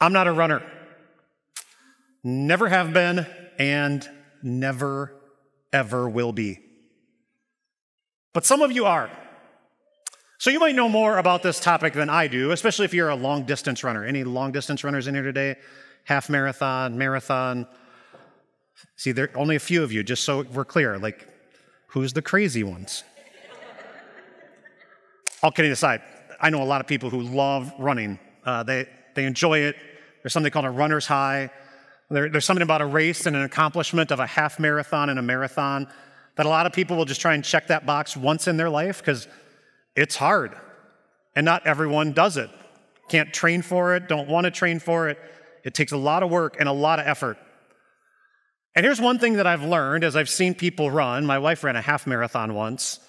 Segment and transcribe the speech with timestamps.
[0.00, 0.62] I'm not a runner.
[2.22, 3.26] Never have been
[3.58, 4.08] and
[4.42, 5.14] never,
[5.72, 6.60] ever will be.
[8.32, 9.10] But some of you are.
[10.38, 13.16] So you might know more about this topic than I do, especially if you're a
[13.16, 14.04] long distance runner.
[14.04, 15.56] Any long distance runners in here today?
[16.04, 17.66] Half marathon, marathon.
[18.96, 20.96] See, there are only a few of you, just so we're clear.
[20.98, 21.26] Like,
[21.88, 23.02] who's the crazy ones?
[25.42, 26.02] All kidding aside,
[26.40, 28.20] I know a lot of people who love running.
[28.44, 29.76] Uh, they, they enjoy it.
[30.22, 31.50] There's something called a runner's high.
[32.10, 35.22] There, there's something about a race and an accomplishment of a half marathon and a
[35.22, 35.88] marathon
[36.36, 38.70] that a lot of people will just try and check that box once in their
[38.70, 39.28] life because
[39.96, 40.56] it's hard.
[41.34, 42.50] And not everyone does it.
[43.08, 45.18] Can't train for it, don't want to train for it.
[45.64, 47.38] It takes a lot of work and a lot of effort.
[48.74, 51.26] And here's one thing that I've learned as I've seen people run.
[51.26, 53.00] My wife ran a half marathon once.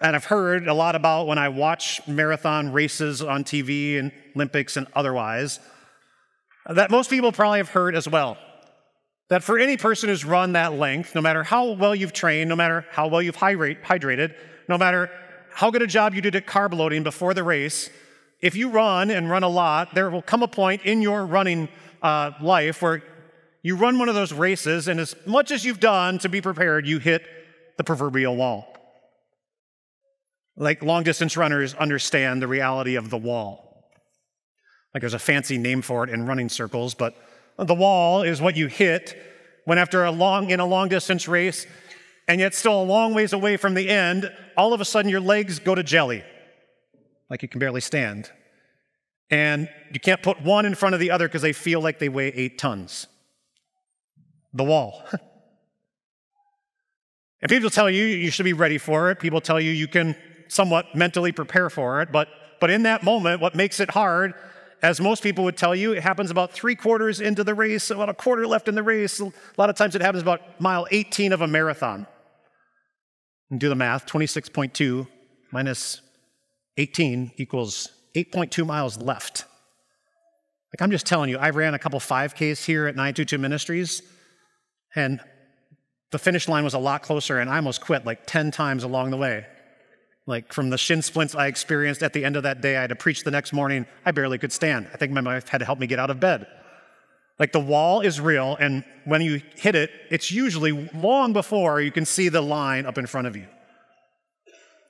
[0.00, 4.78] And I've heard a lot about when I watch marathon races on TV and Olympics
[4.78, 5.60] and otherwise,
[6.76, 8.38] that most people probably have heard as well.
[9.28, 12.56] That for any person who's run that length, no matter how well you've trained, no
[12.56, 14.34] matter how well you've hydrated,
[14.68, 15.10] no matter
[15.52, 17.90] how good a job you did at carb loading before the race,
[18.40, 21.68] if you run and run a lot, there will come a point in your running
[22.02, 23.02] uh, life where
[23.62, 26.86] you run one of those races, and as much as you've done to be prepared,
[26.86, 27.22] you hit
[27.76, 28.74] the proverbial wall.
[30.56, 33.69] Like long distance runners understand the reality of the wall.
[34.94, 37.14] Like there's a fancy name for it in running circles, but
[37.58, 39.16] the wall is what you hit
[39.64, 41.66] when after a long in a long distance race
[42.26, 45.20] and yet still a long ways away from the end, all of a sudden your
[45.20, 46.24] legs go to jelly.
[47.28, 48.30] Like you can barely stand.
[49.30, 52.08] And you can't put one in front of the other because they feel like they
[52.08, 53.06] weigh 8 tons.
[54.52, 55.04] The wall.
[57.40, 59.20] and people tell you you should be ready for it.
[59.20, 60.16] People tell you you can
[60.48, 62.28] somewhat mentally prepare for it, but,
[62.60, 64.34] but in that moment, what makes it hard,
[64.82, 68.08] as most people would tell you, it happens about three quarters into the race, about
[68.08, 69.20] a quarter left in the race.
[69.20, 72.06] A lot of times it happens about mile 18 of a marathon.
[73.50, 75.06] And do the math 26.2
[75.52, 76.00] minus
[76.76, 79.44] 18 equals 8.2 miles left.
[80.72, 84.02] Like I'm just telling you, I ran a couple 5Ks here at 922 Ministries,
[84.94, 85.20] and
[86.10, 89.10] the finish line was a lot closer, and I almost quit like 10 times along
[89.10, 89.46] the way.
[90.26, 92.90] Like from the shin splints I experienced at the end of that day, I had
[92.90, 93.86] to preach the next morning.
[94.04, 94.88] I barely could stand.
[94.92, 96.46] I think my wife had to help me get out of bed.
[97.38, 101.90] Like the wall is real, and when you hit it, it's usually long before you
[101.90, 103.46] can see the line up in front of you.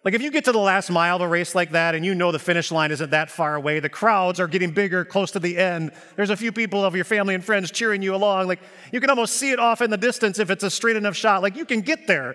[0.05, 2.15] Like if you get to the last mile of a race like that and you
[2.15, 5.39] know the finish line isn't that far away, the crowds are getting bigger close to
[5.39, 5.93] the end.
[6.17, 8.49] There's a few people of your family and friends cheering you along.
[8.49, 8.61] Like
[8.93, 11.43] you can almost see it off in the distance if it's a straight enough shot.
[11.43, 12.35] Like you can get there.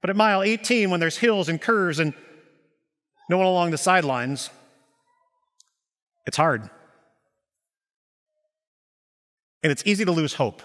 [0.00, 2.14] But at mile 18, when there's hills and curves and
[3.28, 4.50] no one along the sidelines,
[6.26, 6.68] it's hard.
[9.62, 10.62] And it's easy to lose hope.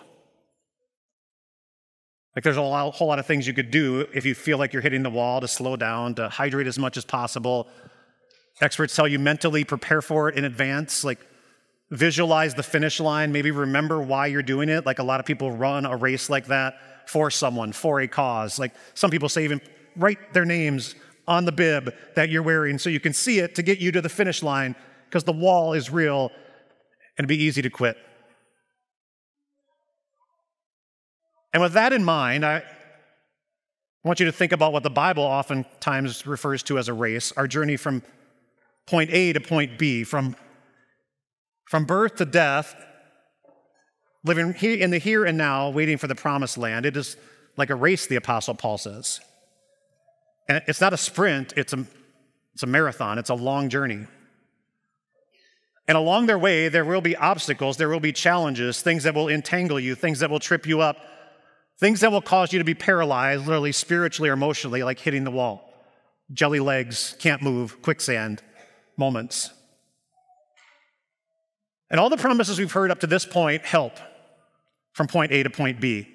[2.35, 4.81] Like there's a whole lot of things you could do if you feel like you're
[4.81, 7.67] hitting the wall to slow down, to hydrate as much as possible.
[8.61, 11.19] Experts tell you mentally prepare for it in advance, like
[11.91, 14.85] visualize the finish line, maybe remember why you're doing it.
[14.85, 16.75] Like a lot of people run a race like that
[17.07, 18.59] for someone, for a cause.
[18.59, 19.61] Like some people say, even
[19.95, 20.95] write their names
[21.27, 24.01] on the bib that you're wearing so you can see it to get you to
[24.01, 24.75] the finish line
[25.05, 26.31] because the wall is real
[27.17, 27.97] and it'd be easy to quit.
[31.53, 32.63] And with that in mind, I
[34.03, 37.47] want you to think about what the Bible oftentimes refers to as a race our
[37.47, 38.01] journey from
[38.85, 40.35] point A to point B, from,
[41.69, 42.75] from birth to death,
[44.23, 46.85] living in the here and now, waiting for the promised land.
[46.85, 47.17] It is
[47.57, 49.19] like a race, the Apostle Paul says.
[50.47, 51.85] And it's not a sprint, it's a,
[52.53, 54.07] it's a marathon, it's a long journey.
[55.87, 59.27] And along their way, there will be obstacles, there will be challenges, things that will
[59.27, 60.97] entangle you, things that will trip you up,
[61.79, 65.31] things that will cause you to be paralyzed, literally spiritually or emotionally, like hitting the
[65.31, 65.73] wall.
[66.31, 68.41] Jelly legs, can't move, quicksand
[68.95, 69.49] moments.
[71.89, 73.93] And all the promises we've heard up to this point help
[74.93, 76.07] from point A to point B.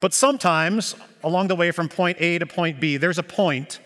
[0.00, 3.80] But sometimes, along the way from point A to point B, there's a point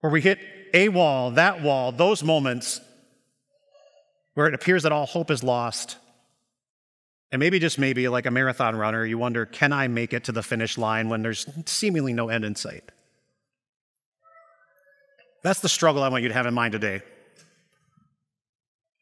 [0.00, 0.38] where we hit
[0.72, 2.80] a wall, that wall, those moments
[4.34, 5.98] where it appears that all hope is lost.
[7.30, 10.32] And maybe, just maybe, like a marathon runner, you wonder, can I make it to
[10.32, 12.84] the finish line when there's seemingly no end in sight?
[15.42, 17.02] That's the struggle I want you to have in mind today.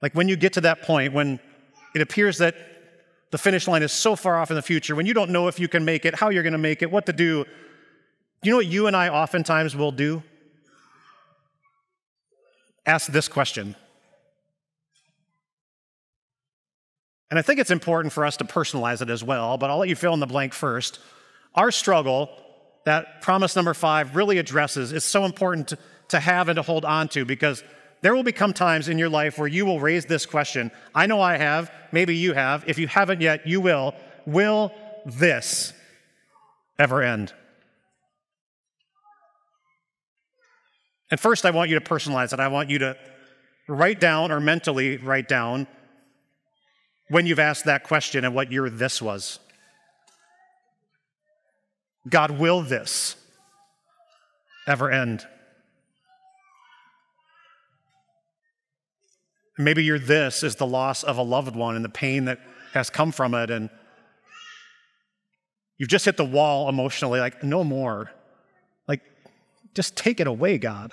[0.01, 1.39] Like when you get to that point, when
[1.95, 2.55] it appears that
[3.31, 5.61] the finish line is so far off in the future when you don't know if
[5.61, 7.45] you can make it, how you're going to make it, what to do.
[7.45, 7.51] Do
[8.49, 10.23] you know what you and I oftentimes will do?
[12.87, 13.77] Ask this question.
[17.31, 19.89] And I think it's important for us to personalize it as well, but I'll let
[19.89, 20.99] you fill in the blank first.
[21.55, 22.31] Our struggle
[22.85, 25.75] that promise number five really addresses is so important
[26.09, 27.63] to have and to hold on to because
[28.03, 30.71] there will become times in your life where you will raise this question.
[30.95, 32.65] I know I have, maybe you have.
[32.67, 33.95] If you haven't yet, you will.
[34.27, 34.73] Will
[35.05, 35.73] this
[36.79, 37.33] ever end?
[41.11, 42.41] And first, I want you to personalize it.
[42.41, 42.97] I want you to
[43.69, 45.67] write down or mentally write down
[47.09, 49.41] when you've asked that question and what your this was.
[52.09, 53.17] God, will this
[54.67, 55.27] ever end?
[59.61, 62.41] Maybe your this is the loss of a loved one and the pain that
[62.73, 63.69] has come from it, and
[65.77, 68.11] you've just hit the wall emotionally, like, no more.
[68.89, 69.03] Like,
[69.75, 70.93] just take it away, God.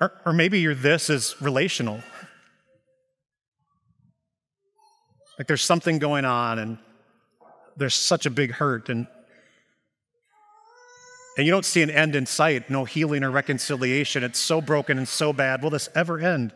[0.00, 2.00] Or, or maybe your this is relational.
[5.38, 6.78] Like there's something going on and
[7.76, 9.06] there's such a big hurt and
[11.36, 14.22] and you don't see an end in sight, no healing or reconciliation.
[14.22, 15.62] It's so broken and so bad.
[15.62, 16.52] Will this ever end?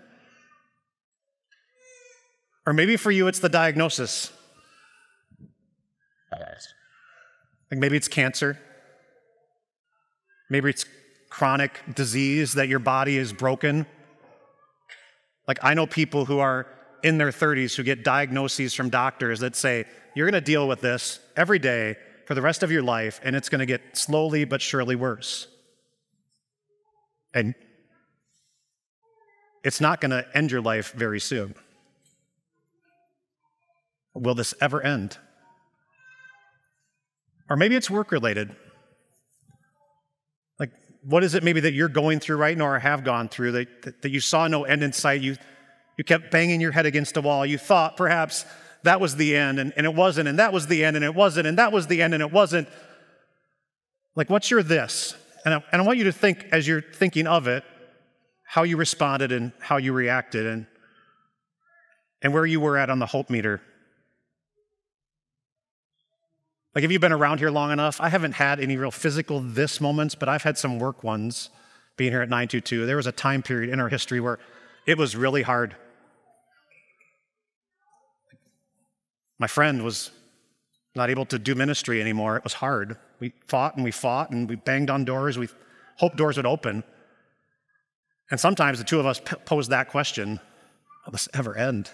[2.67, 4.33] Or maybe for you, it's the diagnosis.
[7.71, 8.59] Like maybe it's cancer.
[10.51, 10.85] Maybe it's
[11.29, 13.87] chronic disease that your body is broken.
[15.47, 16.67] Like I know people who are
[17.03, 19.85] in their 30s who get diagnoses from doctors that say,
[20.15, 21.97] you're going to deal with this every day
[22.29, 25.49] for the rest of your life, and it's going to get slowly but surely worse.
[27.33, 27.55] And
[29.65, 31.55] it's not going to end your life very soon.
[34.13, 35.17] Will this ever end?
[37.49, 38.55] Or maybe it's work related.
[40.61, 40.73] Like,
[41.03, 43.83] what is it maybe that you're going through right now or have gone through that,
[43.85, 45.23] that, that you saw no end in sight?
[45.23, 45.37] You,
[45.97, 47.47] you kept banging your head against a wall.
[47.47, 48.45] You thought perhaps
[48.85, 51.15] that was the end, and, and it wasn't, and that was the end, and it
[51.15, 52.69] wasn't, and that was the end, and it wasn't.
[54.15, 55.17] Like, what's your this?
[55.45, 57.65] And I, and I want you to think, as you're thinking of it,
[58.45, 60.67] how you responded and how you reacted, and,
[62.23, 63.61] and where you were at on the hope meter.
[66.75, 68.01] Like, have you been around here long enough?
[68.01, 71.51] I haven't had any real physical this moments, but I've had some work ones
[71.97, 72.87] being here at 922.
[72.87, 74.39] There was a time period in our history where
[74.87, 75.75] it was really hard.
[79.39, 80.11] My friend was
[80.95, 82.37] not able to do ministry anymore.
[82.37, 82.97] It was hard.
[83.21, 85.39] We fought and we fought and we banged on doors.
[85.39, 85.49] We
[85.97, 86.83] hoped doors would open.
[88.31, 90.41] And sometimes the two of us posed that question
[91.07, 91.91] Will this ever end?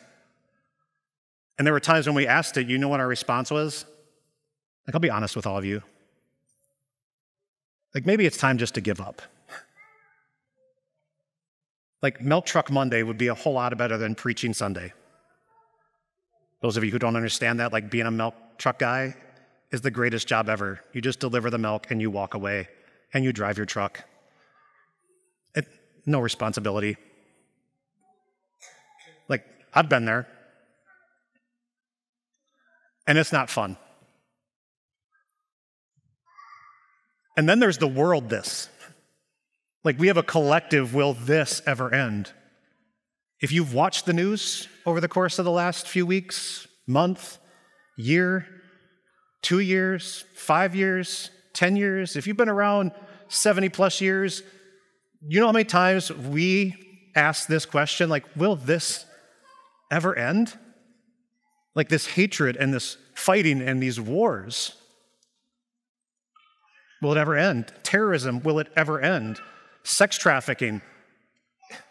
[1.57, 3.85] And there were times when we asked it, you know what our response was?
[4.87, 5.83] Like, I'll be honest with all of you.
[7.95, 9.23] Like, maybe it's time just to give up.
[12.03, 14.93] Like, Milk Truck Monday would be a whole lot better than Preaching Sunday.
[16.65, 19.15] Those of you who don't understand that, like being a milk truck guy
[19.71, 20.81] is the greatest job ever.
[20.95, 22.69] You just deliver the milk and you walk away
[23.13, 24.03] and you drive your truck.
[25.55, 25.67] It,
[26.07, 26.97] no responsibility.
[29.29, 29.45] Like,
[29.75, 30.27] I've been there.
[33.07, 33.77] And it's not fun.
[37.37, 38.71] And then there's the world this.
[39.85, 42.33] Like, we have a collective, will this ever end?
[43.45, 47.37] If you've watched the news over the course of the last few weeks, month,
[47.95, 48.47] year,
[49.43, 52.93] two years, five years, 10 years, if you've been around
[53.29, 54.43] 70 plus years,
[55.29, 56.75] you know how many times we
[57.15, 59.05] ask this question like, will this
[59.91, 60.57] ever end?
[61.75, 64.75] Like this hatred and this fighting and these wars.
[67.03, 67.75] Will it ever end?
[67.83, 69.39] Terrorism, will it ever end?
[69.83, 70.81] Sex trafficking,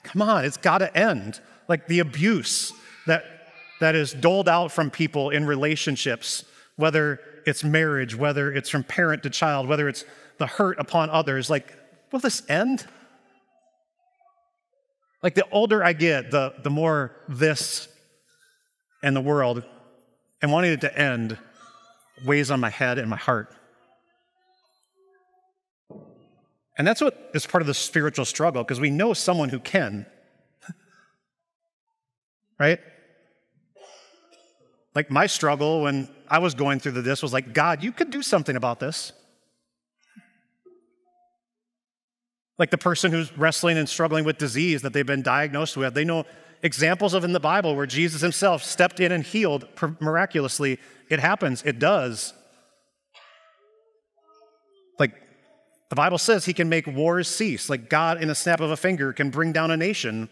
[0.04, 1.40] Come on, it's got to end.
[1.68, 2.74] Like the abuse
[3.08, 3.24] that,
[3.80, 9.24] that is doled out from people in relationships, whether it's marriage, whether it's from parent
[9.24, 10.06] to child, whether it's
[10.38, 11.50] the hurt upon others.
[11.50, 11.78] Like,
[12.12, 12.86] will this end?
[15.22, 17.88] Like the older I get, the, the more this
[19.02, 19.64] and the world
[20.42, 21.38] and wanting it to end
[22.26, 23.56] weighs on my head and my heart.
[26.78, 30.06] And that's what is part of the spiritual struggle because we know someone who can.
[32.60, 32.80] right?
[34.96, 38.10] Like my struggle when I was going through the this was like, God, you could
[38.10, 39.12] do something about this.
[42.58, 46.06] Like the person who's wrestling and struggling with disease that they've been diagnosed with, they
[46.06, 46.26] know
[46.62, 49.68] examples of in the Bible where Jesus himself stepped in and healed
[50.00, 50.80] miraculously.
[51.10, 52.34] It happens, it does.
[55.00, 55.14] Like
[55.94, 58.76] the Bible says he can make wars cease, like God, in a snap of a
[58.76, 60.28] finger, can bring down a nation.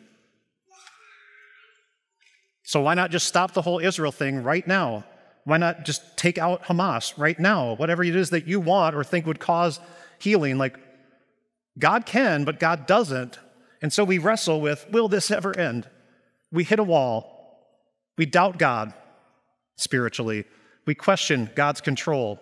[2.63, 5.03] So why not just stop the whole Israel thing right now?
[5.43, 7.75] Why not just take out Hamas right now?
[7.75, 9.79] Whatever it is that you want or think would cause
[10.17, 10.79] healing, like
[11.77, 13.37] God can, but God doesn't.
[13.83, 15.87] And so we wrestle with will this ever end?
[16.51, 17.69] We hit a wall.
[18.17, 18.95] We doubt God
[19.75, 20.45] spiritually.
[20.87, 22.39] We question God's control.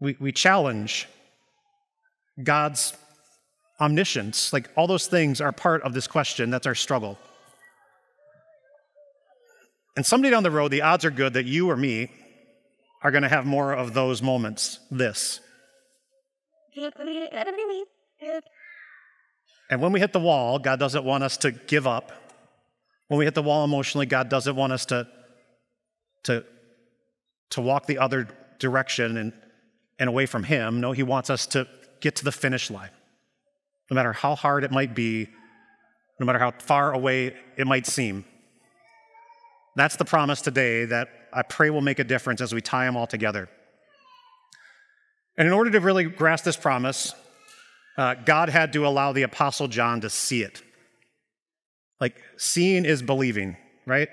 [0.00, 1.06] We, we challenge
[2.42, 2.94] God's
[3.80, 4.52] omniscience.
[4.52, 6.50] Like all those things are part of this question.
[6.50, 7.18] That's our struggle.
[9.96, 12.10] And someday down the road, the odds are good that you or me
[13.02, 14.80] are going to have more of those moments.
[14.90, 15.40] This.
[19.70, 22.10] And when we hit the wall, God doesn't want us to give up.
[23.08, 25.06] When we hit the wall emotionally, God doesn't want us to,
[26.24, 26.44] to,
[27.50, 28.26] to walk the other
[28.58, 29.32] direction and,
[29.98, 30.80] and away from Him.
[30.80, 31.68] No, He wants us to
[32.00, 32.90] get to the finish line.
[33.90, 35.28] No matter how hard it might be,
[36.18, 38.24] no matter how far away it might seem.
[39.76, 42.96] That's the promise today that I pray will make a difference as we tie them
[42.96, 43.48] all together.
[45.36, 47.12] And in order to really grasp this promise,
[47.96, 50.62] uh, God had to allow the Apostle John to see it.
[52.00, 54.08] Like, seeing is believing, right?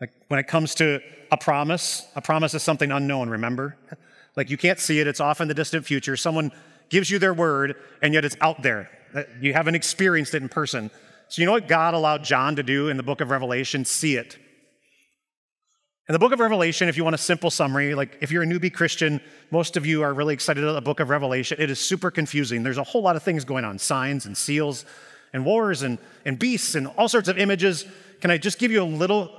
[0.00, 1.00] Like, when it comes to
[1.32, 3.76] a promise, a promise is something unknown, remember?
[4.36, 6.16] Like, you can't see it, it's off in the distant future.
[6.16, 6.52] Someone
[6.88, 8.90] gives you their word, and yet it's out there.
[9.40, 10.90] You haven't experienced it in person.
[11.28, 13.84] So, you know what God allowed John to do in the book of Revelation?
[13.84, 14.38] See it.
[16.08, 18.46] In the book of Revelation, if you want a simple summary, like if you're a
[18.46, 19.20] newbie Christian,
[19.52, 21.58] most of you are really excited about the book of Revelation.
[21.60, 22.64] It is super confusing.
[22.64, 24.84] There's a whole lot of things going on signs and seals
[25.32, 27.84] and wars and, and beasts and all sorts of images.
[28.20, 29.30] Can I just give you a little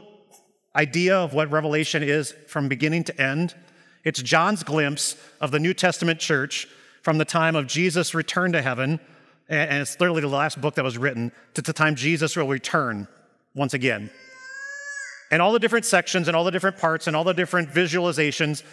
[0.73, 3.53] idea of what Revelation is from beginning to end?
[4.03, 6.67] It's John's glimpse of the New Testament church
[7.01, 8.99] from the time of Jesus' return to heaven,
[9.49, 13.07] and it's literally the last book that was written, to the time Jesus will return
[13.53, 14.09] once again
[15.31, 18.63] and all the different sections and all the different parts and all the different visualizations.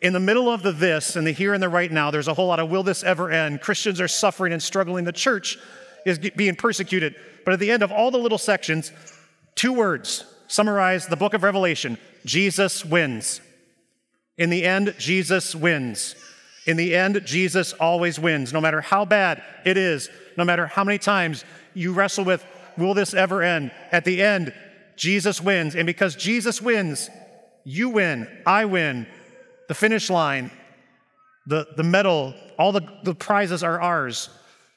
[0.00, 2.34] In the middle of the this and the here and the right now, there's a
[2.34, 3.60] whole lot of will this ever end?
[3.60, 5.04] Christians are suffering and struggling.
[5.04, 5.58] The church
[6.04, 7.14] is being persecuted.
[7.44, 8.92] But at the end of all the little sections,
[9.54, 13.40] two words summarize the book of Revelation Jesus wins.
[14.38, 16.14] In the end, Jesus wins.
[16.66, 20.84] In the end, Jesus always wins, no matter how bad it is, no matter how
[20.84, 22.44] many times you wrestle with,
[22.76, 23.72] will this ever end?
[23.90, 24.54] At the end,
[24.96, 25.74] Jesus wins.
[25.74, 27.10] And because Jesus wins,
[27.64, 29.06] you win, I win.
[29.68, 30.50] The finish line,
[31.46, 34.28] the, the medal, all the, the prizes are ours.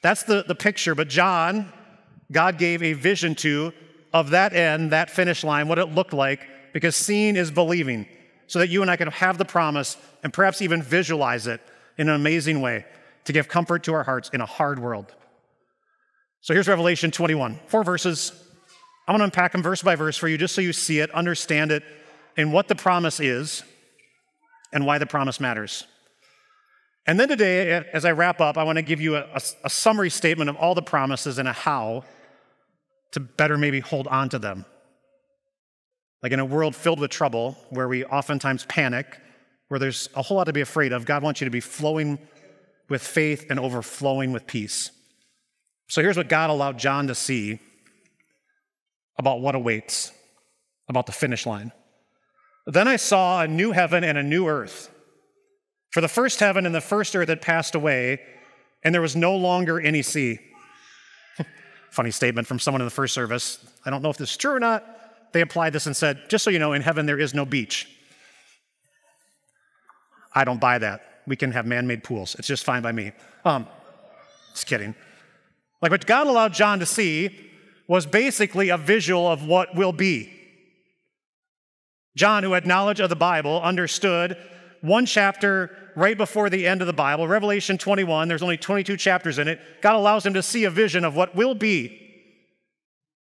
[0.02, 0.94] That's the, the picture.
[0.94, 1.72] But John,
[2.30, 3.72] God gave a vision to
[4.12, 6.40] of that end, that finish line, what it looked like,
[6.72, 8.06] because seeing is believing,
[8.52, 11.62] so that you and I can have the promise and perhaps even visualize it
[11.96, 12.84] in an amazing way
[13.24, 15.06] to give comfort to our hearts in a hard world.
[16.42, 18.30] So here's Revelation 21, four verses.
[19.08, 21.10] I'm going to unpack them verse by verse for you just so you see it,
[21.12, 21.82] understand it,
[22.36, 23.62] and what the promise is
[24.70, 25.86] and why the promise matters.
[27.06, 29.70] And then today, as I wrap up, I want to give you a, a, a,
[29.70, 32.04] summary statement of all the promises and a how
[33.12, 34.66] to better maybe hold on to them.
[36.22, 39.18] Like in a world filled with trouble, where we oftentimes panic,
[39.68, 42.18] where there's a whole lot to be afraid of, God wants you to be flowing
[42.88, 44.90] with faith and overflowing with peace.
[45.88, 47.58] So here's what God allowed John to see
[49.18, 50.12] about what awaits,
[50.88, 51.72] about the finish line.
[52.66, 54.90] Then I saw a new heaven and a new earth.
[55.90, 58.20] For the first heaven and the first earth had passed away,
[58.82, 60.38] and there was no longer any sea.
[61.90, 63.58] Funny statement from someone in the first service.
[63.84, 65.01] I don't know if this is true or not.
[65.32, 67.88] They applied this and said, just so you know, in heaven there is no beach.
[70.34, 71.22] I don't buy that.
[71.26, 72.34] We can have man made pools.
[72.38, 73.12] It's just fine by me.
[73.44, 73.66] Um,
[74.52, 74.94] just kidding.
[75.80, 77.50] Like what God allowed John to see
[77.86, 80.32] was basically a visual of what will be.
[82.16, 84.36] John, who had knowledge of the Bible, understood
[84.80, 89.38] one chapter right before the end of the Bible, Revelation 21, there's only 22 chapters
[89.38, 89.60] in it.
[89.80, 91.98] God allows him to see a vision of what will be,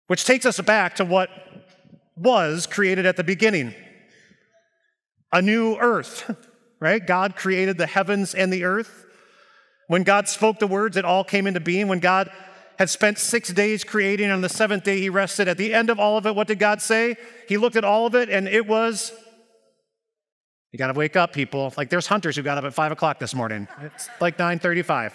[0.08, 1.30] which takes us back to what
[2.20, 3.74] was created at the beginning
[5.32, 6.36] a new earth,
[6.80, 7.06] right?
[7.06, 9.06] God created the heavens and the earth.
[9.88, 11.88] When God spoke the words, it all came into being.
[11.88, 12.32] When God
[12.78, 15.48] had spent six days creating, on the seventh day he rested.
[15.48, 17.16] At the end of all of it, what did God say?
[17.48, 19.12] He looked at all of it, and it was.
[20.72, 21.74] You got to wake up, people.
[21.76, 23.68] Like there's hunters who got up at five o'clock this morning.
[23.82, 25.14] It's like 9:35.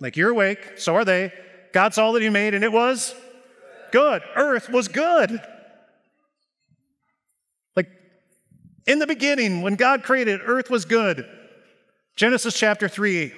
[0.00, 1.32] Like you're awake, so are they.
[1.72, 3.14] God saw that He made, and it was
[3.92, 4.22] good.
[4.34, 5.40] Earth was good.
[7.76, 7.88] Like
[8.86, 11.26] in the beginning, when God created, earth was good.
[12.16, 13.32] Genesis chapter 3,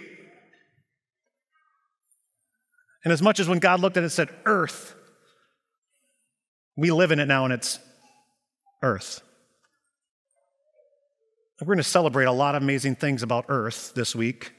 [3.04, 4.95] and as much as when God looked at it and said, Earth,
[6.76, 7.80] We live in it now, and it's
[8.83, 9.23] earth.
[11.61, 14.52] We're going to celebrate a lot of amazing things about earth this week,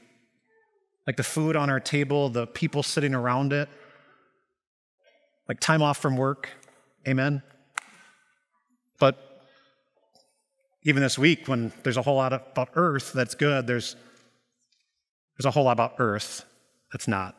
[1.06, 3.68] like the food on our table, the people sitting around it,
[5.48, 6.50] like time off from work.
[7.08, 7.42] Amen.
[8.98, 9.29] But
[10.82, 13.96] even this week, when there's a whole lot about earth that's good, there's,
[15.36, 16.44] there's a whole lot about earth
[16.90, 17.36] that's not.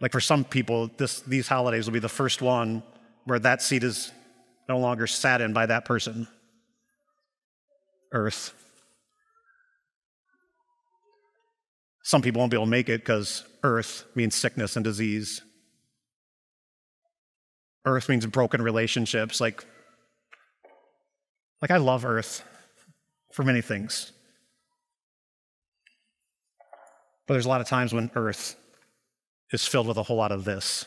[0.00, 2.82] Like for some people, this, these holidays will be the first one
[3.24, 4.10] where that seat is
[4.68, 6.26] no longer sat in by that person
[8.12, 8.52] earth.
[12.02, 15.40] Some people won't be able to make it because earth means sickness and disease.
[17.84, 19.40] Earth means broken relationships.
[19.40, 19.64] Like,
[21.62, 22.44] like I love earth
[23.32, 24.12] for many things.
[27.26, 28.56] But there's a lot of times when earth
[29.52, 30.86] is filled with a whole lot of this.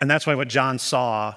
[0.00, 1.34] And that's why what John saw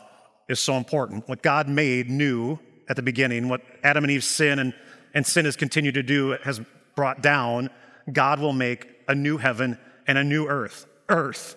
[0.50, 1.28] is so important.
[1.28, 2.58] What God made new
[2.90, 4.74] at the beginning, what Adam and Eve's sin and,
[5.14, 6.62] and sin has continued to do has
[6.96, 7.70] brought down,
[8.12, 10.86] God will make a new heaven and a new earth.
[11.10, 11.56] Earth.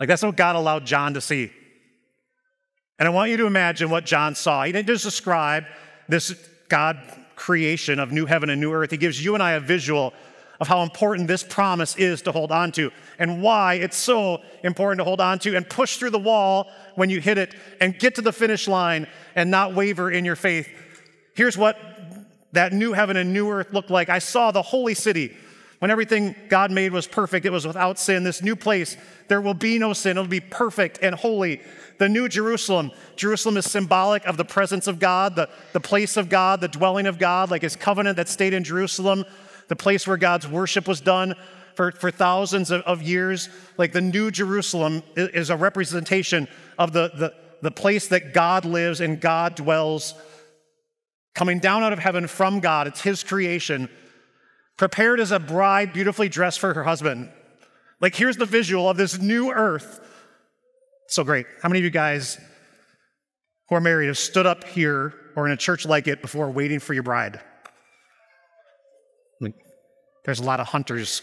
[0.00, 1.52] Like that's what God allowed John to see.
[2.98, 4.64] And I want you to imagine what John saw.
[4.64, 5.64] He didn't just describe
[6.08, 6.34] this
[6.68, 6.98] God
[7.36, 10.12] creation of new heaven and new earth, he gives you and I a visual
[10.60, 15.00] of how important this promise is to hold on to and why it's so important
[15.00, 18.14] to hold on to and push through the wall when you hit it and get
[18.14, 20.68] to the finish line and not waver in your faith.
[21.34, 21.76] Here's what
[22.52, 24.08] that new heaven and new earth looked like.
[24.08, 25.36] I saw the holy city
[25.84, 28.24] when everything God made was perfect, it was without sin.
[28.24, 28.96] This new place,
[29.28, 30.12] there will be no sin.
[30.12, 31.60] It'll be perfect and holy.
[31.98, 32.90] The new Jerusalem.
[33.16, 37.04] Jerusalem is symbolic of the presence of God, the, the place of God, the dwelling
[37.04, 39.26] of God, like his covenant that stayed in Jerusalem
[39.68, 41.34] the place where God's worship was done
[41.74, 43.50] for, for thousands of, of years.
[43.76, 49.02] Like the New Jerusalem is a representation of the, the, the place that God lives
[49.02, 50.14] and God dwells,
[51.34, 52.86] coming down out of heaven from God.
[52.86, 53.90] It's His creation,
[54.76, 57.30] prepared as a bride beautifully dressed for her husband.
[58.00, 60.00] Like, here's the visual of this new earth.
[61.08, 61.46] So great.
[61.62, 62.38] How many of you guys
[63.68, 66.80] who are married have stood up here or in a church like it before waiting
[66.80, 67.40] for your bride?
[69.40, 69.54] Like,
[70.24, 71.22] there's a lot of hunters.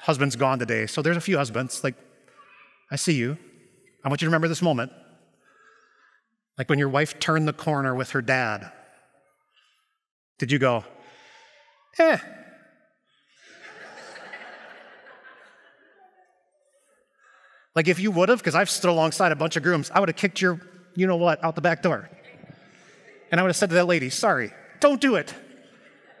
[0.00, 0.86] Husbands gone today.
[0.86, 1.82] So there's a few husbands.
[1.84, 1.94] Like,
[2.90, 3.38] I see you.
[4.04, 4.92] I want you to remember this moment.
[6.56, 8.72] Like when your wife turned the corner with her dad.
[10.38, 10.84] Did you go,
[11.98, 12.18] eh?
[17.78, 20.08] Like if you would have, because I've stood alongside a bunch of grooms, I would
[20.08, 20.60] have kicked your,
[20.96, 22.10] you know what, out the back door.
[23.30, 25.32] And I would have said to that lady, sorry, don't do it.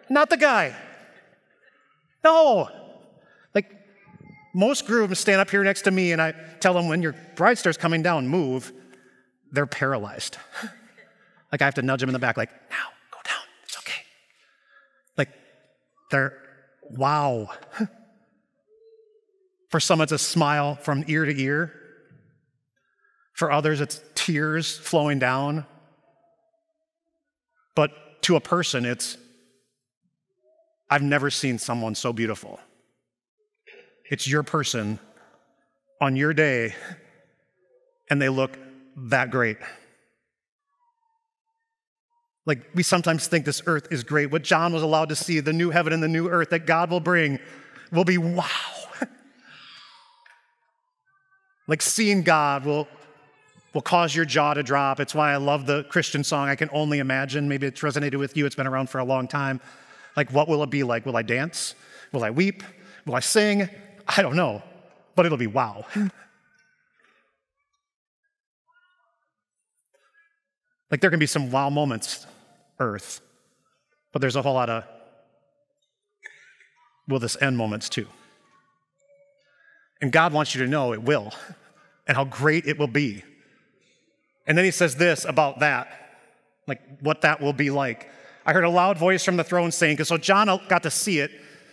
[0.08, 0.76] Not the guy.
[2.22, 2.68] No.
[3.56, 3.72] Like,
[4.54, 7.58] most grooms stand up here next to me and I tell them when your bride
[7.58, 8.72] starts coming down, move.
[9.50, 10.36] They're paralyzed.
[11.50, 13.42] like, I have to nudge them in the back, like, now, go down.
[13.64, 14.02] It's okay.
[15.16, 15.30] Like,
[16.12, 16.40] they're,
[16.88, 17.50] wow.
[19.68, 21.72] For some, it's a smile from ear to ear.
[23.34, 25.66] For others, it's tears flowing down.
[27.74, 29.16] But to a person, it's
[30.90, 32.58] I've never seen someone so beautiful.
[34.10, 34.98] It's your person
[36.00, 36.74] on your day,
[38.08, 38.58] and they look
[38.96, 39.58] that great.
[42.46, 44.30] Like we sometimes think this earth is great.
[44.30, 46.90] What John was allowed to see, the new heaven and the new earth that God
[46.90, 47.38] will bring,
[47.92, 48.46] will be wow.
[51.68, 52.88] Like seeing God will,
[53.74, 54.98] will cause your jaw to drop.
[54.98, 57.48] It's why I love the Christian song, I Can Only Imagine.
[57.48, 59.60] Maybe it's resonated with you, it's been around for a long time.
[60.16, 61.06] Like, what will it be like?
[61.06, 61.76] Will I dance?
[62.10, 62.64] Will I weep?
[63.06, 63.68] Will I sing?
[64.08, 64.62] I don't know,
[65.14, 65.84] but it'll be wow.
[70.90, 72.26] like, there can be some wow moments,
[72.80, 73.20] Earth,
[74.12, 74.84] but there's a whole lot of
[77.06, 78.06] will this end moments too.
[80.00, 81.32] And God wants you to know it will
[82.06, 83.24] and how great it will be.
[84.46, 85.88] And then he says this about that,
[86.66, 88.08] like what that will be like.
[88.46, 91.18] I heard a loud voice from the throne saying, because so John got to see
[91.18, 91.30] it,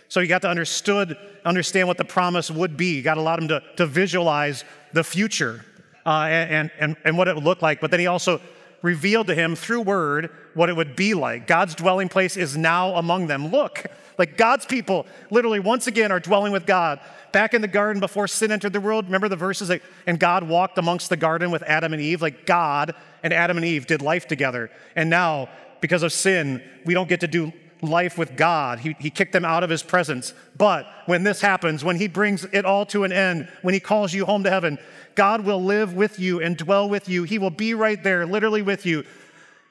[0.08, 3.00] so he got to understood, understand what the promise would be.
[3.00, 5.64] God allowed him to, to visualize the future
[6.04, 7.80] uh, and, and, and what it would look like.
[7.80, 8.40] But then he also
[8.86, 11.48] revealed to him through word what it would be like.
[11.48, 13.48] God's dwelling place is now among them.
[13.48, 13.84] Look,
[14.16, 17.00] like God's people literally once again are dwelling with God.
[17.32, 20.44] Back in the garden before sin entered the world, remember the verses that, and God
[20.44, 22.22] walked amongst the garden with Adam and Eve?
[22.22, 22.94] Like God
[23.24, 24.70] and Adam and Eve did life together.
[24.94, 25.48] And now
[25.80, 28.78] because of sin, we don't get to do life with God.
[28.78, 30.32] He, he kicked them out of his presence.
[30.56, 34.14] But when this happens, when he brings it all to an end, when he calls
[34.14, 34.78] you home to heaven,
[35.16, 37.24] God will live with you and dwell with you.
[37.24, 39.04] He will be right there, literally with you.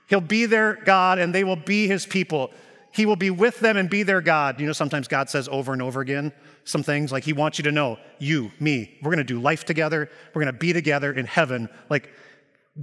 [0.07, 2.51] He'll be their God and they will be his people.
[2.91, 4.59] He will be with them and be their God.
[4.59, 6.31] You know, sometimes God says over and over again
[6.63, 9.65] some things like he wants you to know, you, me, we're going to do life
[9.65, 10.09] together.
[10.33, 11.69] We're going to be together in heaven.
[11.89, 12.09] Like,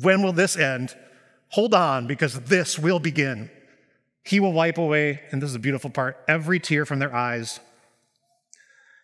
[0.01, 0.95] when will this end?
[1.49, 3.51] Hold on because this will begin.
[4.25, 7.59] He will wipe away, and this is a beautiful part, every tear from their eyes.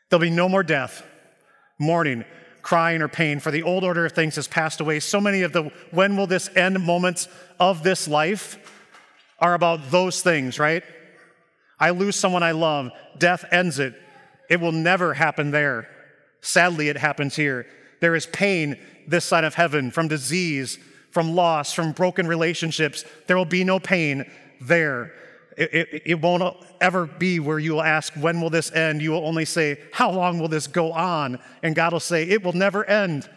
[0.08, 1.02] There'll be no more death,
[1.78, 2.24] mourning,
[2.68, 5.00] crying, or pain, for the old order of things has passed away.
[5.00, 7.26] So many of the when will this end moments
[7.58, 8.58] of this life
[9.38, 10.82] are about those things, right?
[11.80, 13.94] I lose someone I love, death ends it.
[14.50, 15.88] It will never happen there.
[16.42, 17.66] Sadly, it happens here.
[18.02, 18.76] There is pain
[19.06, 20.78] this side of heaven from disease,
[21.10, 23.02] from loss, from broken relationships.
[23.28, 25.14] There will be no pain there.
[25.58, 29.02] It, it, won't ever be where you will ask, When will this end?
[29.02, 31.40] You will only say, How long will this go on?
[31.62, 33.28] And God will say, It will never end.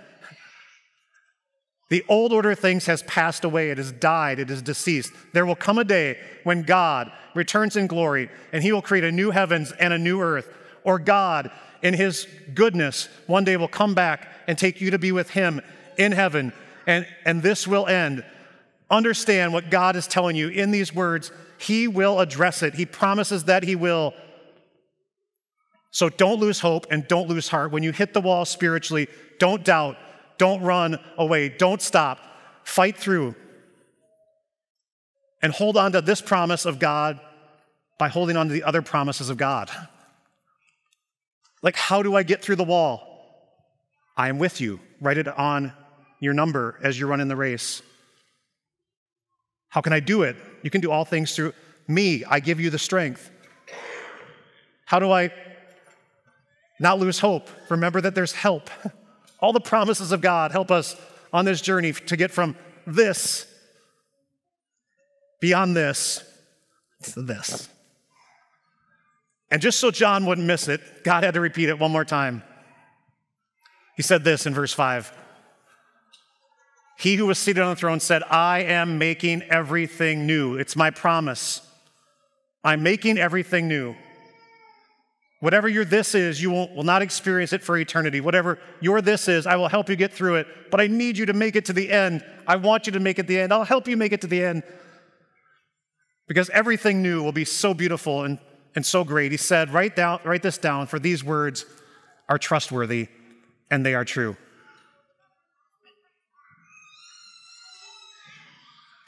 [1.90, 5.12] The old order of things has passed away, it has died, it is deceased.
[5.34, 9.12] There will come a day when God returns in glory and he will create a
[9.12, 10.48] new heavens and a new earth.
[10.86, 15.12] Or God, in his goodness, one day will come back and take you to be
[15.12, 15.60] with him
[15.98, 16.54] in heaven.
[16.88, 18.24] And, and this will end.
[18.90, 21.32] Understand what God is telling you in these words.
[21.62, 24.14] He will address it, He promises that He will.
[25.92, 27.72] So don't lose hope and don't lose heart.
[27.72, 29.08] When you hit the wall spiritually,
[29.40, 29.98] don't doubt.
[30.38, 31.50] Don't run away.
[31.50, 32.18] Don't stop.
[32.64, 33.36] Fight through.
[35.42, 37.20] And hold on to this promise of God
[38.00, 39.70] by holding on to the other promises of God.
[41.62, 43.06] Like, how do I get through the wall?
[44.16, 44.80] I am with you.
[45.02, 45.74] Write it on
[46.20, 47.82] your number as you run in the race.
[49.72, 50.36] How can I do it?
[50.62, 51.54] You can do all things through
[51.88, 52.24] me.
[52.30, 53.32] I give you the strength.
[54.86, 55.32] How do I
[56.80, 57.50] not lose hope?
[57.70, 58.70] Remember that there's help.
[59.40, 60.96] All the promises of God help us
[61.32, 63.48] on this journey to get from this,
[65.40, 66.22] beyond this,
[67.14, 67.70] to this.
[69.50, 72.44] And just so John wouldn't miss it, God had to repeat it one more time.
[73.96, 75.12] He said this in verse 5
[77.02, 80.58] He who was seated on the throne said, I am making everything new.
[80.58, 81.68] It's my promise.
[82.64, 83.96] I'm making everything new.
[85.40, 88.22] Whatever your this is, you will, will not experience it for eternity.
[88.22, 91.26] Whatever your this is, I will help you get through it, but I need you
[91.26, 92.24] to make it to the end.
[92.46, 93.52] I want you to make it to the end.
[93.52, 94.62] I'll help you make it to the end.
[96.28, 98.38] Because everything new will be so beautiful and,
[98.76, 99.32] and so great.
[99.32, 101.66] He said, write, down, write this down, for these words
[102.30, 103.08] are trustworthy
[103.72, 104.38] and they are true.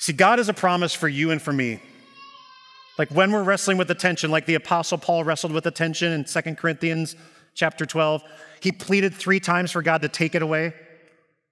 [0.04, 1.80] See, God has a promise for you and for me.
[2.98, 6.12] Like when we're wrestling with the tension, like the apostle Paul wrestled with the tension
[6.12, 7.16] in 2 Corinthians
[7.54, 8.22] chapter 12,
[8.60, 10.74] he pleaded 3 times for God to take it away.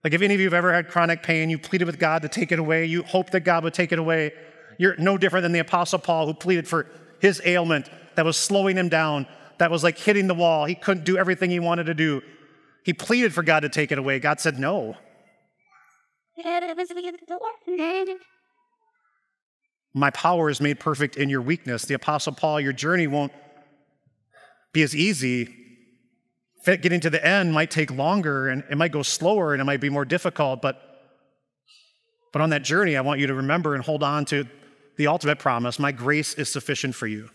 [0.03, 2.27] Like if any of you have ever had chronic pain, you pleaded with God to
[2.27, 4.33] take it away, you hoped that God would take it away.
[4.77, 6.87] You're no different than the apostle Paul who pleaded for
[7.21, 9.27] his ailment that was slowing him down,
[9.59, 10.65] that was like hitting the wall.
[10.65, 12.21] He couldn't do everything he wanted to do.
[12.83, 14.19] He pleaded for God to take it away.
[14.19, 14.97] God said no.
[19.93, 21.85] My power is made perfect in your weakness.
[21.85, 23.33] The Apostle Paul, your journey won't
[24.73, 25.53] be as easy.
[26.65, 29.81] Getting to the end might take longer and it might go slower and it might
[29.81, 30.79] be more difficult, but,
[32.31, 34.47] but on that journey, I want you to remember and hold on to
[34.97, 37.29] the ultimate promise my grace is sufficient for you.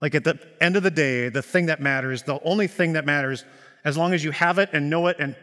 [0.00, 3.04] Like at the end of the day, the thing that matters, the only thing that
[3.04, 3.44] matters,
[3.84, 5.36] as long as you have it and know it and,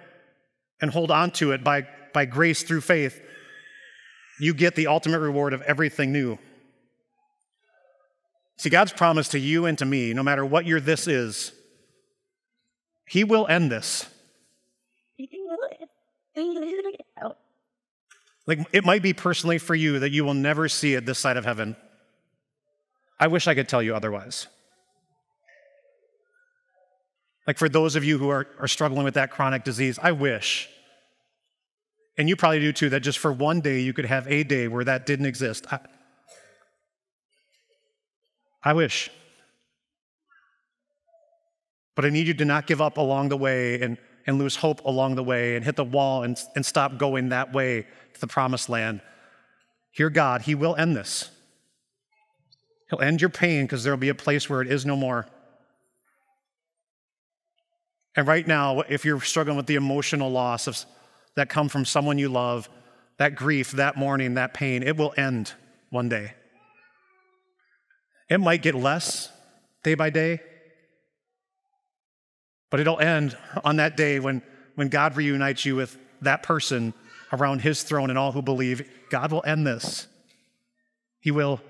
[0.82, 3.22] and hold on to it by, by grace through faith,
[4.39, 6.38] you get the ultimate reward of everything new.
[8.58, 11.52] See, God's promise to you and to me, no matter what your this is,
[13.08, 14.06] He will end this.
[18.45, 21.38] Like, it might be personally for you that you will never see it this side
[21.38, 21.75] of heaven.
[23.19, 24.47] I wish I could tell you otherwise.
[27.45, 30.69] Like, for those of you who are, are struggling with that chronic disease, I wish
[32.17, 34.67] and you probably do too, that just for one day you could have a day
[34.67, 35.65] where that didn't exist.
[35.72, 35.80] I,
[38.63, 39.10] I wish.
[41.95, 44.86] But I need you to not give up along the way and, and lose hope
[44.86, 48.28] along the way and hit the wall and, and stop going that way to the
[48.28, 49.02] promised land.
[49.91, 51.30] Hear God, He will end this.
[52.89, 55.28] He'll end your pain because there will be a place where it is no more.
[58.15, 60.84] And right now, if you're struggling with the emotional loss of
[61.36, 62.70] that come from someone you love,
[63.18, 65.54] that grief, that mourning, that pain, it will end
[65.89, 66.34] one day.
[68.30, 69.32] It might get less
[69.84, 70.42] day by day,
[72.70, 74.42] but it'll end on that day when,
[74.76, 76.94] when God reunites you with that person
[77.34, 78.88] around his throne and all who believe.
[79.10, 80.08] God will end this.
[81.20, 81.62] He will.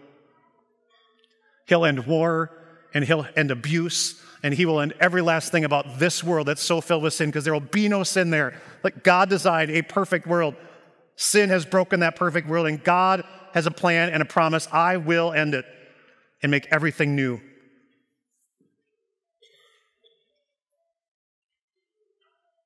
[1.67, 2.52] He'll end war
[2.93, 6.63] and he'll end abuse and he will end every last thing about this world that's
[6.63, 8.60] so filled with sin because there will be no sin there.
[8.84, 10.56] Like God designed a perfect world.
[11.15, 14.69] Sin has broken that perfect world, and God has a plan and a promise.
[14.71, 15.65] I will end it
[16.41, 17.41] and make everything new.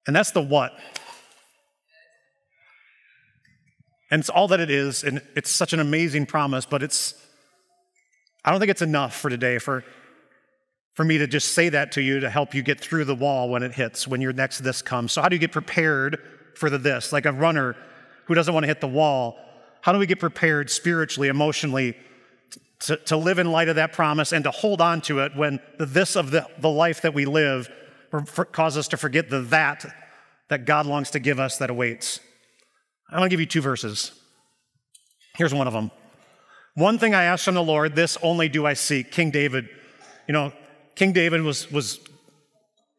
[0.06, 0.78] And that's the what.
[4.12, 7.16] And it's all that it is, and it's such an amazing promise, but it's,
[8.46, 9.84] I don't think it's enough for today for,
[10.94, 13.50] for me to just say that to you to help you get through the wall
[13.50, 15.12] when it hits, when your next this comes.
[15.12, 16.20] So, how do you get prepared
[16.56, 17.12] for the this?
[17.12, 17.76] Like a runner
[18.26, 19.38] who doesn't want to hit the wall,
[19.82, 21.96] how do we get prepared spiritually, emotionally,
[22.82, 25.60] to, to live in light of that promise and to hold on to it when
[25.78, 27.70] the this of the, the life that we live
[28.52, 29.86] causes us to forget the that
[30.50, 32.20] that God longs to give us that awaits?
[33.10, 34.12] I want to give you two verses.
[35.36, 35.92] Here's one of them.
[36.76, 39.12] One thing I ask from the Lord, this only do I seek.
[39.12, 39.68] King David,
[40.28, 40.52] you know,
[40.96, 42.00] King David was, was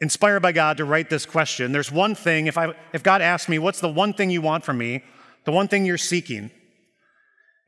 [0.01, 1.73] inspired by God to write this question.
[1.73, 4.65] There's one thing, if, I, if God asked me, what's the one thing you want
[4.65, 5.03] from me?
[5.45, 6.51] The one thing you're seeking.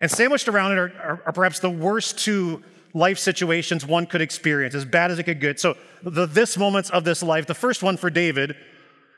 [0.01, 2.63] And sandwiched around it are, are, are perhaps the worst two
[2.95, 5.61] life situations one could experience, as bad as it could get.
[5.61, 8.57] So, the this moments of this life, the first one for David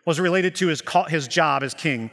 [0.04, 2.10] was related to his, his job as king.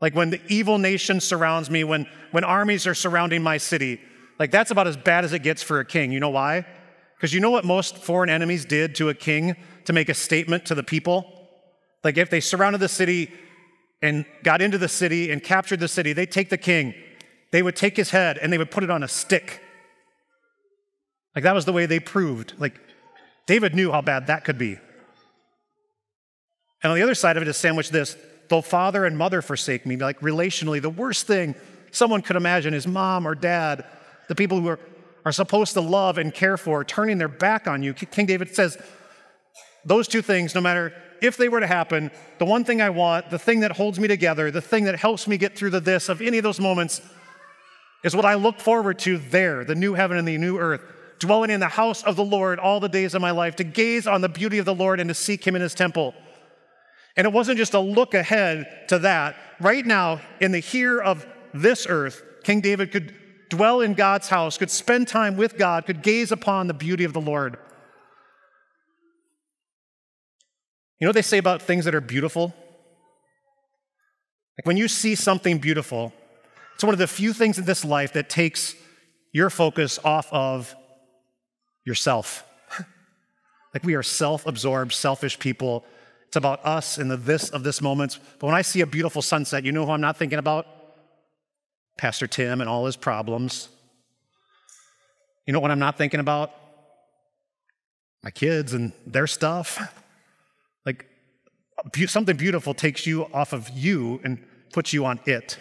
[0.00, 4.00] Like when the evil nation surrounds me, when, when armies are surrounding my city,
[4.38, 6.12] like that's about as bad as it gets for a king.
[6.12, 6.66] You know why?
[7.16, 10.66] Because you know what most foreign enemies did to a king to make a statement
[10.66, 11.48] to the people?
[12.04, 13.32] Like if they surrounded the city
[14.02, 16.94] and got into the city and captured the city, they'd take the king,
[17.52, 19.62] they would take his head and they would put it on a stick.
[21.34, 22.52] Like that was the way they proved.
[22.58, 22.78] Like
[23.46, 24.78] David knew how bad that could be.
[26.82, 28.16] And on the other side of it is sandwiched this
[28.48, 31.54] though father and mother forsake me, like relationally, the worst thing
[31.90, 33.84] someone could imagine is mom or dad,
[34.28, 34.78] the people who are
[35.26, 37.92] are supposed to love and care for, turning their back on you.
[37.92, 38.78] King David says,
[39.84, 43.30] those two things, no matter if they were to happen, the one thing I want,
[43.30, 46.08] the thing that holds me together, the thing that helps me get through the this
[46.08, 47.00] of any of those moments
[48.04, 50.82] is what I look forward to there, the new heaven and the new earth,
[51.18, 54.06] dwelling in the house of the Lord all the days of my life, to gaze
[54.06, 56.14] on the beauty of the Lord and to seek him in his temple.
[57.16, 59.34] And it wasn't just a look ahead to that.
[59.58, 63.12] Right now, in the here of this earth, King David could
[63.48, 67.12] dwell in God's house, could spend time with God, could gaze upon the beauty of
[67.12, 67.56] the Lord.
[70.98, 72.54] You know what they say about things that are beautiful?
[74.58, 76.12] Like when you see something beautiful,
[76.74, 78.74] it's one of the few things in this life that takes
[79.32, 80.74] your focus off of
[81.84, 82.44] yourself.
[83.74, 85.84] like we are self absorbed, selfish people.
[86.28, 88.18] It's about us and the this of this moment.
[88.38, 90.66] But when I see a beautiful sunset, you know who I'm not thinking about?
[91.96, 93.68] Pastor Tim and all his problems.
[95.46, 96.52] You know what I'm not thinking about?
[98.22, 99.78] My kids and their stuff.
[100.84, 101.06] Like
[102.06, 105.58] something beautiful takes you off of you and puts you on it.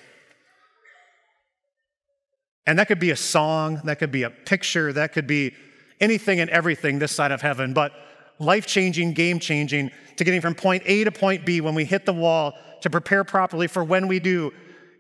[2.67, 5.54] And that could be a song, that could be a picture, that could be
[6.02, 7.93] anything and everything this side of heaven, but
[8.39, 12.06] life changing, game changing to getting from point A to point B when we hit
[12.06, 14.52] the wall to prepare properly for when we do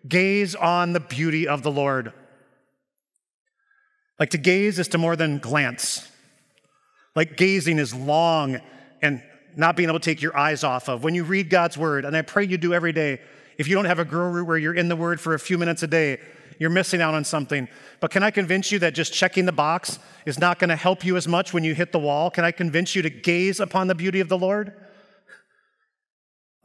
[0.07, 2.13] Gaze on the beauty of the Lord.
[4.19, 6.09] Like to gaze is to more than glance.
[7.15, 8.59] Like gazing is long
[9.01, 9.23] and
[9.55, 11.03] not being able to take your eyes off of.
[11.03, 13.21] When you read God's word, and I pray you do every day,
[13.57, 15.81] if you don't have a guru where you're in the word for a few minutes
[15.83, 16.19] a day,
[16.59, 17.67] you're missing out on something.
[17.99, 21.03] But can I convince you that just checking the box is not going to help
[21.03, 22.29] you as much when you hit the wall?
[22.29, 24.73] Can I convince you to gaze upon the beauty of the Lord?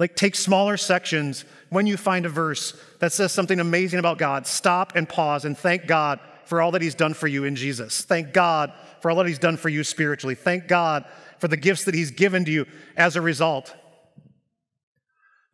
[0.00, 4.46] Like, take smaller sections when you find a verse that says something amazing about God.
[4.46, 8.00] Stop and pause and thank God for all that He's done for you in Jesus.
[8.00, 10.34] Thank God for all that He's done for you spiritually.
[10.34, 11.04] Thank God
[11.38, 12.64] for the gifts that He's given to you
[12.96, 13.76] as a result.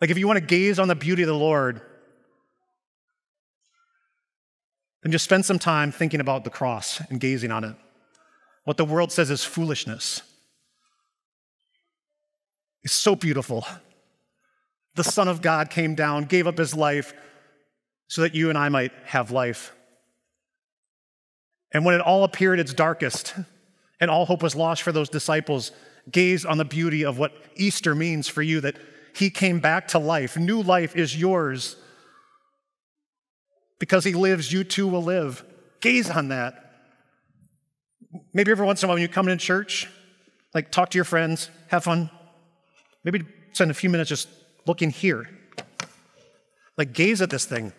[0.01, 1.81] Like, if you want to gaze on the beauty of the Lord,
[5.03, 7.75] then just spend some time thinking about the cross and gazing on it.
[8.63, 10.23] What the world says is foolishness.
[12.85, 13.67] It's so beautiful
[14.97, 17.15] the Son of God came down, gave up his life
[18.09, 19.73] so that you and I might have life.
[21.73, 23.35] And when it all appeared its darkest
[24.01, 25.73] and all hope was lost for those disciples,
[26.11, 28.77] gaze on the beauty of what Easter means for you that
[29.15, 30.37] he came back to life.
[30.37, 31.77] New life is yours.
[33.79, 35.45] Because he lives, you too will live.
[35.81, 36.63] Gaze on that.
[38.33, 39.89] Maybe every once in a while when you come in church,
[40.55, 42.11] like talk to your friends, have fun.
[43.05, 44.29] Maybe spend a few minutes just
[44.67, 45.29] looking here.
[46.77, 47.73] Like gaze at this thing.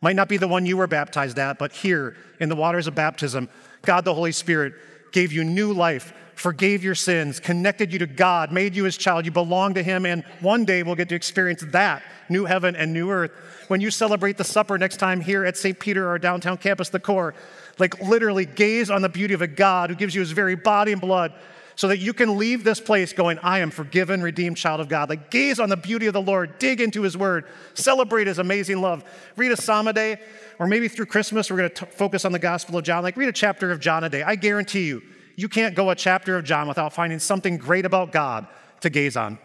[0.00, 2.94] Might not be the one you were baptized at, but here in the waters of
[2.94, 3.48] baptism,
[3.82, 4.74] God the Holy Spirit
[5.12, 9.24] gave you new life, forgave your sins, connected you to God, made you his child.
[9.24, 12.92] You belong to him, and one day we'll get to experience that new heaven and
[12.92, 13.30] new earth.
[13.68, 15.78] When you celebrate the supper next time here at St.
[15.78, 17.34] Peter, our downtown campus, the core,
[17.78, 20.92] like literally gaze on the beauty of a God who gives you his very body
[20.92, 21.32] and blood
[21.74, 25.08] so that you can leave this place going, I am forgiven, redeemed child of God.
[25.08, 28.80] Like gaze on the beauty of the Lord, dig into his word, celebrate his amazing
[28.80, 29.04] love.
[29.36, 30.18] Read a psalm a day,
[30.58, 33.02] or maybe through Christmas, we're going to focus on the Gospel of John.
[33.02, 34.22] Like read a chapter of John a day.
[34.22, 35.02] I guarantee you,
[35.36, 38.46] you can't go a chapter of John without finding something great about God
[38.80, 39.38] to gaze on.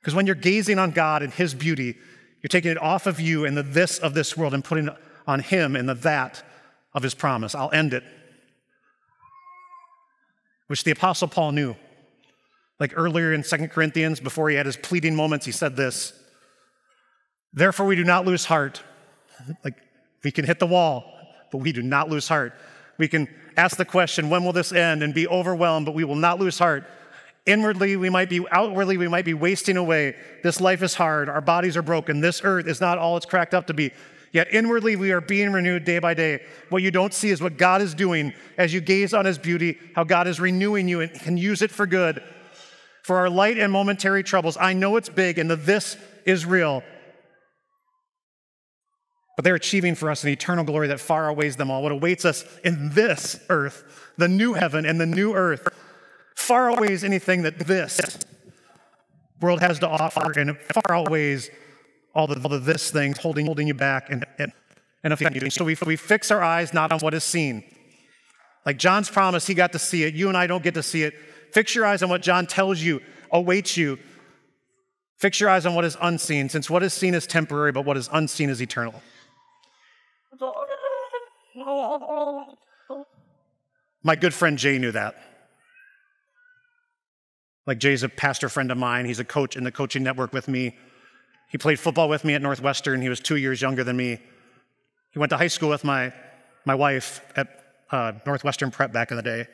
[0.00, 1.98] Because when you're gazing on God and his beauty,
[2.42, 4.94] you're taking it off of you and the this of this world and putting it
[5.26, 6.42] on him and the that
[6.94, 7.54] of his promise.
[7.54, 8.04] I'll end it.
[10.66, 11.74] Which the Apostle Paul knew.
[12.78, 16.12] Like earlier in Second Corinthians, before he had his pleading moments, he said this
[17.52, 18.82] Therefore, we do not lose heart.
[19.64, 19.74] Like
[20.22, 21.10] we can hit the wall,
[21.50, 22.52] but we do not lose heart.
[22.98, 23.26] We can
[23.56, 25.02] ask the question, when will this end?
[25.02, 26.84] And be overwhelmed, but we will not lose heart.
[27.46, 30.14] Inwardly, we might be, outwardly, we might be wasting away.
[30.42, 31.30] This life is hard.
[31.30, 32.20] Our bodies are broken.
[32.20, 33.92] This earth is not all it's cracked up to be.
[34.32, 36.44] Yet inwardly, we are being renewed day by day.
[36.68, 39.78] What you don't see is what God is doing as you gaze on His beauty,
[39.96, 42.22] how God is renewing you and can use it for good.
[43.02, 46.84] For our light and momentary troubles, I know it's big and the this is real.
[49.36, 51.82] But they're achieving for us an eternal glory that far outweighs them all.
[51.82, 55.66] What awaits us in this earth, the new heaven and the new earth,
[56.36, 58.18] far outweighs anything that this
[59.40, 61.50] world has to offer, and far outweighs
[62.14, 64.52] all the, all the this things holding, holding you back and, and,
[65.02, 65.52] and.
[65.52, 67.64] So we, we fix our eyes not on what is seen.
[68.66, 70.14] Like John's promise, he got to see it.
[70.14, 71.14] You and I don't get to see it.
[71.52, 73.00] Fix your eyes on what John tells you
[73.32, 73.98] awaits you.
[75.18, 77.96] Fix your eyes on what is unseen, since what is seen is temporary, but what
[77.96, 79.02] is unseen is eternal.
[84.02, 85.14] My good friend Jay knew that.
[87.66, 89.04] Like Jay's a pastor friend of mine.
[89.04, 90.76] He's a coach in the coaching network with me.
[91.50, 93.02] He played football with me at Northwestern.
[93.02, 94.20] He was two years younger than me.
[95.10, 96.12] He went to high school with my,
[96.64, 97.48] my wife at
[97.90, 99.46] uh, Northwestern Prep back in the day.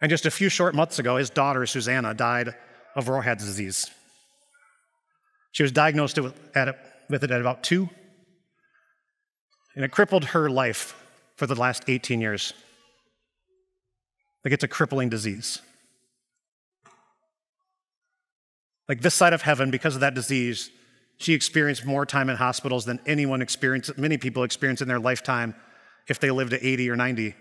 [0.00, 2.54] And just a few short months ago, his daughter, Susanna, died
[2.96, 3.90] of Rohat's disease.
[5.52, 7.90] She was diagnosed with it at about two,
[9.74, 10.96] and it crippled her life
[11.36, 12.54] for the last 18 years.
[14.44, 15.60] Like it's a crippling disease.
[18.90, 20.68] Like this side of heaven, because of that disease,
[21.16, 25.54] she experienced more time in hospitals than anyone experienced, many people experience in their lifetime
[26.08, 27.36] if they live to 80 or 90.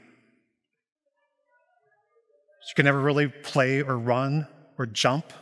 [2.68, 4.46] She could never really play or run
[4.78, 5.34] or jump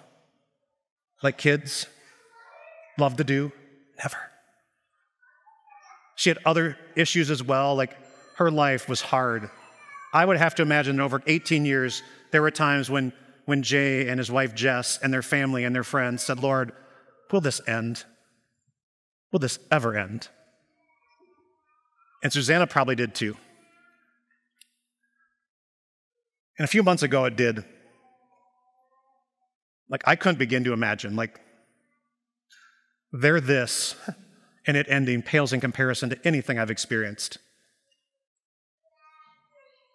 [1.24, 1.88] like kids
[2.98, 3.52] love to do.
[4.02, 4.18] Never.
[6.16, 7.98] She had other issues as well, like
[8.38, 9.50] her life was hard.
[10.14, 13.12] I would have to imagine over 18 years, there were times when
[13.48, 16.74] when Jay and his wife Jess and their family and their friends said, Lord,
[17.32, 18.04] will this end?
[19.32, 20.28] Will this ever end?
[22.22, 23.38] And Susanna probably did too.
[26.60, 27.64] And a few months ago, it did.
[29.90, 31.40] Like, I couldn't begin to imagine, like,
[33.14, 33.96] they're this,
[34.66, 37.38] and it ending pales in comparison to anything I've experienced.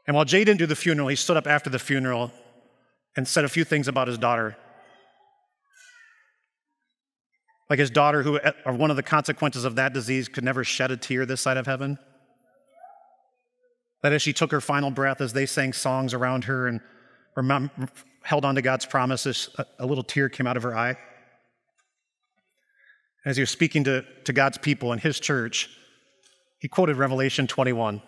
[0.06, 2.32] And while Jay didn't do the funeral, he stood up after the funeral
[3.16, 4.56] and said a few things about his daughter.
[7.68, 10.64] Like his daughter, who, eh, or one of the consequences of that disease, could never
[10.64, 11.98] shed a tear this side of heaven.
[14.02, 16.80] That as she took her final breath, as they sang songs around her and
[17.36, 17.72] remember,
[18.24, 20.96] held on to God's promises, a, a little tear came out of her eye.
[23.24, 25.70] As he was speaking to, to God's people in his church,
[26.58, 28.02] he quoted Revelation 21.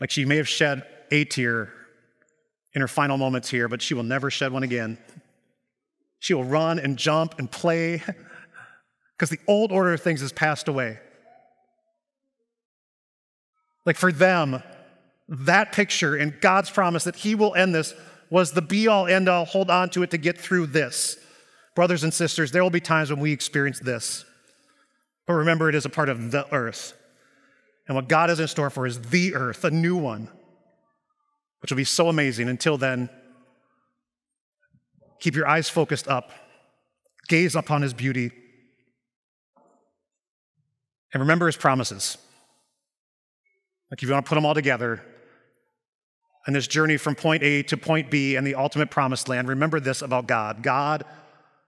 [0.00, 1.72] Like she may have shed a tear
[2.74, 4.98] in her final moments here, but she will never shed one again.
[6.18, 8.02] She will run and jump and play
[9.16, 10.98] because the old order of things has passed away.
[13.86, 14.62] Like for them,
[15.28, 17.94] that picture and God's promise that He will end this
[18.30, 19.44] was the be all end all.
[19.44, 21.16] Hold on to it to get through this.
[21.74, 24.24] Brothers and sisters, there will be times when we experience this.
[25.26, 26.94] But remember, it is a part of the earth.
[27.86, 30.28] And what God has in store for is the earth, a new one
[31.60, 32.48] which will be so amazing.
[32.48, 33.08] Until then,
[35.20, 36.30] keep your eyes focused up,
[37.28, 38.30] gaze upon his beauty,
[41.12, 42.18] And remember his promises.
[43.90, 45.02] Like, if you want to put them all together,
[46.46, 49.80] and this journey from point A to point B and the ultimate promised land, remember
[49.80, 50.62] this about God.
[50.62, 51.04] God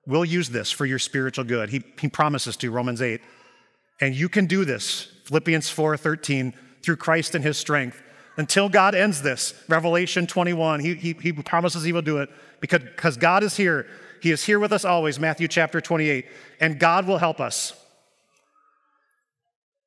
[0.07, 1.68] will use this for your spiritual good.
[1.70, 3.20] He, he promises to, Romans 8.
[4.01, 8.03] And you can do this, Philippians 4 13, through Christ and his strength.
[8.41, 12.30] Until God ends this, Revelation 21, he, he, he promises he will do it
[12.61, 13.86] because, because God is here.
[14.22, 16.24] He is here with us always, Matthew chapter 28,
[16.59, 17.74] and God will help us.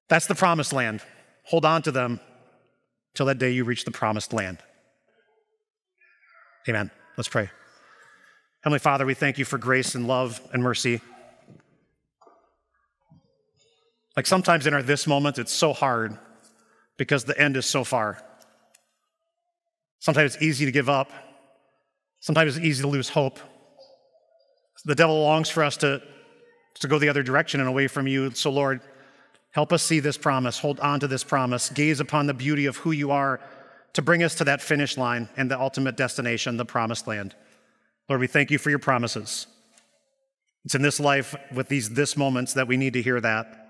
[0.07, 1.01] That's the promised land.
[1.45, 2.19] Hold on to them
[3.15, 4.59] till that day you reach the promised land.
[6.69, 6.91] Amen.
[7.17, 7.49] Let's pray.
[8.61, 11.01] Heavenly Father, we thank you for grace and love and mercy.
[14.15, 16.19] Like sometimes in our this moment, it's so hard
[16.97, 18.23] because the end is so far.
[20.03, 21.13] Sometimes it's easy to give up.
[22.19, 23.39] Sometimes it's easy to lose hope.
[24.83, 26.01] The devil longs for us to,
[26.81, 28.31] to go the other direction and away from you.
[28.31, 28.81] So, Lord,
[29.51, 32.75] help us see this promise, hold on to this promise, gaze upon the beauty of
[32.75, 33.39] who you are
[33.93, 37.33] to bring us to that finish line and the ultimate destination, the promised land.
[38.09, 39.47] Lord, we thank you for your promises.
[40.65, 43.62] It's in this life with these this moments that we need to hear that.